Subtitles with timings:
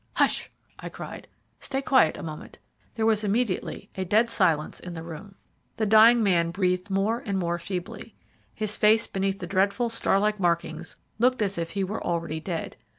[0.15, 0.49] "Hush!"
[0.79, 1.27] I cried,
[1.59, 2.57] "stay quiet a moment."
[2.95, 5.35] There was immediately a dead silence in the room.
[5.77, 8.15] The dying man breathed more and more feebly.
[8.51, 12.77] His face beneath the dreadful star like markings looked as if he were already dead.